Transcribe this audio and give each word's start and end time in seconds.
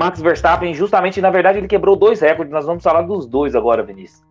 Max 0.00 0.18
Verstappen, 0.18 0.72
justamente, 0.72 1.20
na 1.20 1.28
verdade, 1.28 1.58
ele 1.58 1.68
quebrou 1.68 1.94
dois 1.94 2.22
recordes. 2.22 2.50
Nós 2.50 2.64
vamos 2.64 2.82
falar 2.82 3.02
dos 3.02 3.26
dois 3.26 3.54
agora, 3.54 3.82
Vinícius. 3.82 4.24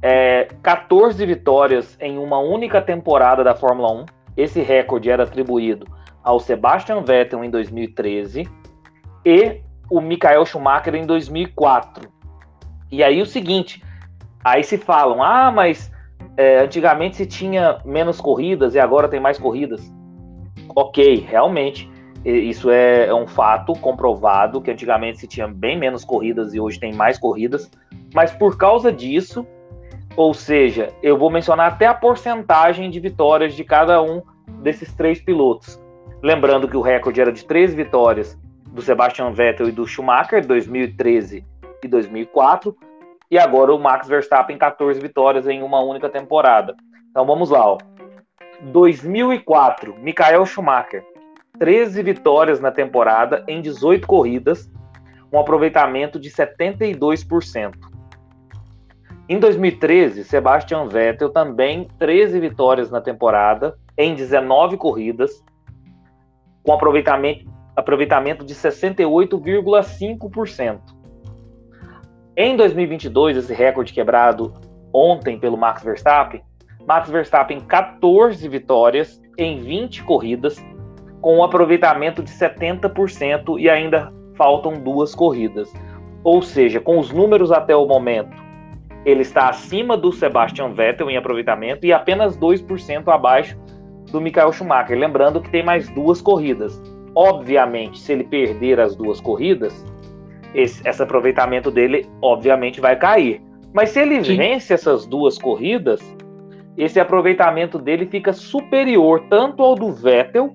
É, 0.00 0.46
14 0.62 1.26
vitórias 1.26 1.98
em 2.00 2.18
uma 2.18 2.38
única 2.38 2.80
temporada 2.80 3.42
da 3.42 3.52
Fórmula 3.52 3.90
1. 3.90 4.06
Esse 4.36 4.60
recorde 4.62 5.10
era 5.10 5.24
atribuído 5.24 5.88
ao 6.22 6.38
Sebastian 6.38 7.02
Vettel 7.02 7.42
em 7.42 7.50
2013 7.50 8.48
e 9.26 9.60
o 9.90 10.00
Michael 10.00 10.46
Schumacher 10.46 10.94
em 10.94 11.04
2004. 11.04 12.08
E 12.88 13.02
aí 13.02 13.20
o 13.20 13.26
seguinte, 13.26 13.82
aí 14.44 14.62
se 14.62 14.78
falam, 14.78 15.20
ah, 15.20 15.50
mas 15.50 15.90
é, 16.36 16.60
antigamente 16.60 17.16
se 17.16 17.26
tinha 17.26 17.80
menos 17.84 18.20
corridas 18.20 18.76
e 18.76 18.78
agora 18.78 19.08
tem 19.08 19.18
mais 19.18 19.36
corridas. 19.36 19.92
Ok, 20.76 21.26
realmente, 21.28 21.90
isso 22.24 22.70
é, 22.70 23.06
é 23.06 23.14
um 23.14 23.26
fato 23.26 23.72
comprovado 23.74 24.60
que 24.60 24.70
antigamente 24.70 25.18
se 25.18 25.26
tinha 25.26 25.46
bem 25.46 25.78
menos 25.78 26.04
corridas 26.04 26.52
e 26.54 26.60
hoje 26.60 26.80
tem 26.80 26.92
mais 26.92 27.18
corridas, 27.18 27.70
mas 28.14 28.32
por 28.32 28.56
causa 28.56 28.92
disso, 28.92 29.46
ou 30.16 30.34
seja, 30.34 30.92
eu 31.02 31.16
vou 31.16 31.30
mencionar 31.30 31.72
até 31.72 31.86
a 31.86 31.94
porcentagem 31.94 32.90
de 32.90 32.98
vitórias 32.98 33.54
de 33.54 33.64
cada 33.64 34.02
um 34.02 34.22
desses 34.62 34.92
três 34.94 35.20
pilotos. 35.20 35.80
Lembrando 36.22 36.68
que 36.68 36.76
o 36.76 36.80
recorde 36.80 37.20
era 37.20 37.32
de 37.32 37.44
três 37.44 37.72
vitórias 37.72 38.36
do 38.66 38.82
Sebastian 38.82 39.30
Vettel 39.30 39.68
e 39.68 39.72
do 39.72 39.86
Schumacher, 39.86 40.44
2013 40.46 41.44
e 41.82 41.88
2004, 41.88 42.76
e 43.30 43.38
agora 43.38 43.72
o 43.72 43.78
Max 43.78 44.08
Verstappen 44.08 44.58
14 44.58 45.00
vitórias 45.00 45.46
em 45.46 45.62
uma 45.62 45.80
única 45.80 46.08
temporada. 46.08 46.74
Então 47.10 47.24
vamos 47.24 47.50
lá, 47.50 47.64
ó. 47.64 47.78
2004, 48.60 49.94
Michael 50.00 50.44
Schumacher, 50.44 51.04
13 51.58 52.02
vitórias 52.02 52.60
na 52.60 52.70
temporada 52.70 53.42
em 53.48 53.60
18 53.60 54.06
corridas, 54.06 54.70
um 55.32 55.38
aproveitamento 55.38 56.18
de 56.18 56.30
72%. 56.30 57.74
Em 59.28 59.38
2013, 59.38 60.24
Sebastian 60.24 60.86
Vettel 60.86 61.28
também 61.30 61.86
13 61.98 62.40
vitórias 62.40 62.90
na 62.90 63.00
temporada, 63.00 63.78
em 63.96 64.14
19 64.14 64.76
corridas, 64.78 65.44
com 66.62 66.72
aproveitamento, 66.72 67.46
aproveitamento 67.76 68.44
de 68.44 68.54
68,5%. 68.54 70.80
Em 72.36 72.56
2022, 72.56 73.36
esse 73.36 73.52
recorde 73.52 73.92
quebrado 73.92 74.54
ontem 74.92 75.36
pelo 75.38 75.56
Max 75.58 75.82
Verstappen, 75.82 76.42
Max 76.86 77.10
Verstappen 77.10 77.60
14 77.60 78.48
vitórias 78.48 79.20
em 79.36 79.60
20 79.60 80.04
corridas, 80.04 80.56
com 81.20 81.38
um 81.38 81.42
aproveitamento 81.42 82.22
de 82.22 82.30
70% 82.30 83.58
e 83.58 83.68
ainda 83.68 84.12
faltam 84.34 84.74
duas 84.74 85.14
corridas. 85.14 85.72
Ou 86.22 86.42
seja, 86.42 86.80
com 86.80 86.98
os 86.98 87.12
números 87.12 87.50
até 87.50 87.74
o 87.74 87.86
momento, 87.86 88.36
ele 89.04 89.22
está 89.22 89.48
acima 89.48 89.96
do 89.96 90.12
Sebastian 90.12 90.72
Vettel 90.72 91.10
em 91.10 91.16
aproveitamento 91.16 91.86
e 91.86 91.92
apenas 91.92 92.36
2% 92.36 93.08
abaixo 93.08 93.56
do 94.10 94.20
Michael 94.20 94.52
Schumacher. 94.52 94.98
Lembrando 94.98 95.40
que 95.40 95.50
tem 95.50 95.62
mais 95.62 95.88
duas 95.90 96.20
corridas. 96.20 96.80
Obviamente, 97.14 97.98
se 97.98 98.12
ele 98.12 98.24
perder 98.24 98.78
as 98.78 98.94
duas 98.94 99.20
corridas, 99.20 99.84
esse, 100.54 100.86
esse 100.86 101.02
aproveitamento 101.02 101.70
dele, 101.70 102.06
obviamente, 102.22 102.80
vai 102.80 102.96
cair. 102.96 103.40
Mas 103.72 103.90
se 103.90 104.00
ele 104.00 104.22
Sim. 104.24 104.36
vence 104.36 104.72
essas 104.72 105.06
duas 105.06 105.38
corridas, 105.38 106.00
esse 106.76 107.00
aproveitamento 107.00 107.78
dele 107.78 108.06
fica 108.06 108.32
superior 108.32 109.24
tanto 109.28 109.62
ao 109.62 109.74
do 109.74 109.92
Vettel 109.92 110.54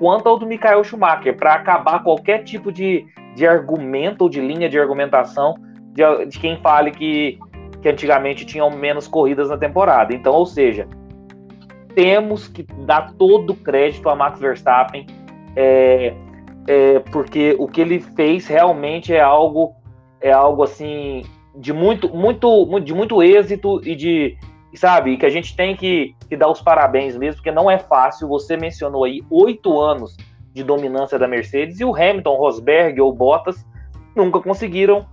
quanto 0.00 0.28
ao 0.28 0.38
do 0.38 0.46
Michael 0.46 0.82
Schumacher, 0.82 1.36
para 1.36 1.54
acabar 1.54 2.02
qualquer 2.02 2.42
tipo 2.42 2.72
de, 2.72 3.06
de 3.36 3.46
argumento 3.46 4.22
ou 4.22 4.28
de 4.28 4.40
linha 4.40 4.68
de 4.68 4.78
argumentação 4.78 5.54
de, 5.92 6.02
de 6.26 6.40
quem 6.40 6.56
fale 6.56 6.90
que 6.90 7.38
que 7.80 7.88
antigamente 7.88 8.44
tinham 8.44 8.70
menos 8.70 9.08
corridas 9.08 9.48
na 9.48 9.56
temporada. 9.56 10.14
Então, 10.14 10.34
ou 10.34 10.46
seja, 10.46 10.86
temos 11.94 12.48
que 12.48 12.62
dar 12.62 13.12
todo 13.14 13.50
o 13.50 13.56
crédito 13.56 14.08
a 14.08 14.14
Max 14.14 14.38
Verstappen, 14.38 15.06
é, 15.56 16.14
é, 16.68 16.98
porque 17.10 17.56
o 17.58 17.66
que 17.66 17.80
ele 17.80 18.00
fez 18.00 18.46
realmente 18.46 19.14
é 19.14 19.20
algo, 19.20 19.74
é 20.20 20.30
algo 20.30 20.62
assim 20.62 21.24
de 21.56 21.72
muito, 21.72 22.14
muito, 22.14 22.80
de 22.80 22.94
muito 22.94 23.22
êxito 23.22 23.80
e 23.84 23.96
de, 23.96 24.36
sabe, 24.76 25.16
que 25.16 25.26
a 25.26 25.30
gente 25.30 25.56
tem 25.56 25.76
que, 25.76 26.14
que 26.28 26.36
dar 26.36 26.48
os 26.48 26.60
parabéns 26.60 27.16
mesmo, 27.16 27.36
porque 27.36 27.50
não 27.50 27.70
é 27.70 27.78
fácil. 27.78 28.28
Você 28.28 28.56
mencionou 28.56 29.04
aí 29.04 29.22
oito 29.30 29.80
anos 29.80 30.16
de 30.52 30.62
dominância 30.62 31.18
da 31.18 31.28
Mercedes 31.28 31.80
e 31.80 31.84
o 31.84 31.94
Hamilton, 31.94 32.36
Rosberg 32.36 33.00
ou 33.00 33.12
Bottas 33.12 33.64
nunca 34.14 34.40
conseguiram 34.40 35.06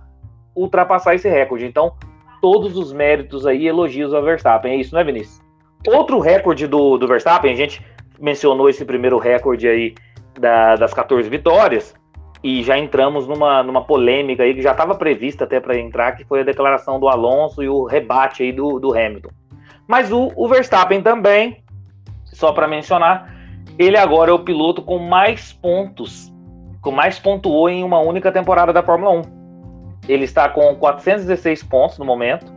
ultrapassar 0.54 1.14
esse 1.14 1.28
recorde. 1.28 1.64
Então, 1.64 1.94
todos 2.40 2.76
os 2.76 2.92
méritos 2.92 3.46
aí, 3.46 3.66
elogios 3.66 4.12
ao 4.12 4.22
Verstappen. 4.22 4.72
É 4.72 4.76
isso, 4.76 4.94
né, 4.94 5.04
Vinícius? 5.04 5.40
Outro 5.86 6.18
recorde 6.18 6.66
do, 6.66 6.98
do 6.98 7.06
Verstappen, 7.06 7.52
a 7.52 7.56
gente 7.56 7.84
mencionou 8.18 8.68
esse 8.68 8.84
primeiro 8.84 9.18
recorde 9.18 9.68
aí 9.68 9.94
da, 10.38 10.74
das 10.76 10.92
14 10.92 11.28
vitórias, 11.28 11.94
e 12.42 12.62
já 12.62 12.78
entramos 12.78 13.26
numa, 13.26 13.62
numa 13.62 13.84
polêmica 13.84 14.42
aí 14.42 14.54
que 14.54 14.62
já 14.62 14.72
estava 14.72 14.94
prevista 14.94 15.44
até 15.44 15.58
para 15.58 15.78
entrar, 15.78 16.12
que 16.12 16.24
foi 16.24 16.40
a 16.40 16.44
declaração 16.44 17.00
do 17.00 17.08
Alonso 17.08 17.62
e 17.62 17.68
o 17.68 17.84
rebate 17.84 18.42
aí 18.42 18.52
do, 18.52 18.78
do 18.78 18.92
Hamilton. 18.96 19.30
Mas 19.88 20.12
o, 20.12 20.30
o 20.36 20.46
Verstappen 20.46 21.00
também, 21.00 21.64
só 22.26 22.52
para 22.52 22.68
mencionar, 22.68 23.34
ele 23.78 23.96
agora 23.96 24.30
é 24.30 24.34
o 24.34 24.38
piloto 24.38 24.82
com 24.82 24.98
mais 24.98 25.50
pontos, 25.54 26.30
com 26.82 26.90
mais 26.90 27.18
pontuou 27.18 27.70
em 27.70 27.82
uma 27.82 27.98
única 27.98 28.30
temporada 28.30 28.70
da 28.70 28.82
Fórmula 28.82 29.12
1. 29.12 29.22
Ele 30.06 30.24
está 30.24 30.46
com 30.50 30.74
416 30.76 31.62
pontos 31.62 31.98
no 31.98 32.04
momento 32.04 32.52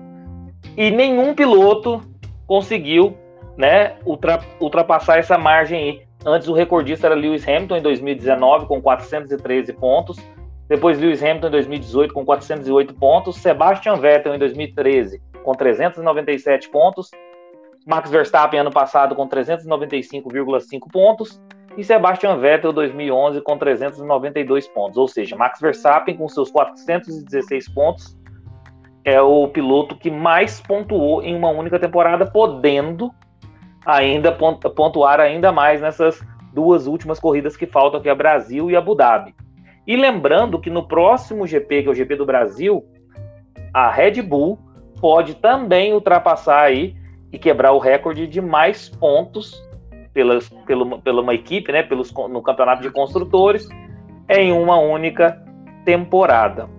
e 0.76 0.92
nenhum 0.92 1.34
piloto 1.34 2.02
conseguiu 2.46 3.18
né, 3.58 3.94
ultra, 4.06 4.42
ultrapassar 4.60 5.18
essa 5.18 5.38
margem 5.38 5.80
aí. 5.80 6.02
Antes 6.26 6.50
o 6.50 6.54
recordista 6.54 7.08
era 7.08 7.16
Lewis 7.16 7.48
Hamilton 7.48 7.78
em 7.78 7.82
2019 7.82 8.66
com 8.66 8.82
413 8.82 9.72
pontos, 9.74 10.18
depois 10.68 11.00
Lewis 11.00 11.24
Hamilton 11.24 11.48
em 11.48 11.52
2018 11.52 12.14
com 12.14 12.26
408 12.26 12.94
pontos, 12.94 13.38
Sebastian 13.38 13.96
Vettel 13.96 14.36
em 14.36 14.40
2013 14.40 15.31
com 15.44 15.54
397 15.54 16.70
pontos, 16.70 17.10
Max 17.86 18.10
Verstappen 18.10 18.60
ano 18.60 18.72
passado 18.72 19.16
com 19.16 19.28
395,5 19.28 20.92
pontos 20.92 21.42
e 21.78 21.84
Sebastian 21.84 22.38
Vettel 22.38 22.72
2011 22.74 23.42
com 23.42 23.58
392 23.58 24.68
pontos, 24.68 24.98
ou 24.98 25.08
seja, 25.08 25.36
Max 25.36 25.60
Verstappen 25.60 26.16
com 26.18 26.28
seus 26.28 26.52
416 26.52 27.70
pontos 27.70 28.18
é 29.04 29.20
o 29.22 29.48
piloto 29.48 29.96
que 29.96 30.12
mais 30.12 30.62
pontuou 30.62 31.24
em 31.24 31.36
uma 31.36 31.50
única 31.50 31.80
temporada, 31.80 32.26
podendo 32.26 33.12
ainda 33.86 34.32
pontuar 34.32 35.20
ainda 35.20 35.52
mais 35.52 35.82
nessas 35.82 36.22
duas 36.54 36.86
últimas 36.86 37.20
corridas 37.20 37.58
que 37.58 37.66
faltam, 37.66 38.00
que 38.00 38.10
é 38.10 38.14
Brasil 38.14 38.70
e 38.70 38.76
Abu 38.76 38.94
Dhabi. 38.94 39.34
E 39.88 39.96
lembrando 39.96 40.60
que 40.60 40.70
no 40.70 40.88
próximo 40.88 41.48
GP, 41.48 41.84
que 41.84 41.88
é 41.88 41.92
o 41.92 41.96
GP 41.96 42.16
do 42.16 42.26
Brasil, 42.26 42.86
a 43.74 43.90
Red 43.90 44.22
Bull 44.22 44.60
pode 45.02 45.34
também 45.36 45.94
ultrapassar 45.94 46.62
aí 46.62 46.96
e 47.34 47.40
quebrar 47.40 47.74
o 47.74 47.80
recorde 47.80 48.28
de 48.28 48.40
mais 48.40 48.88
pontos 48.88 49.62
pelas, 50.14 50.48
pelo, 50.66 51.02
pela 51.02 51.22
uma 51.22 51.34
equipe, 51.34 51.72
né, 51.72 51.82
pelos, 51.82 52.14
no 52.14 52.42
campeonato 52.42 52.82
de 52.84 52.92
construtores, 52.92 53.68
em 54.30 54.52
uma 54.52 54.78
única 54.78 55.42
temporada. 55.84 56.70